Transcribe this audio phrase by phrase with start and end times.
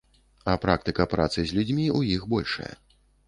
[0.51, 2.73] А практыка працы з людзьмі ў іх большая.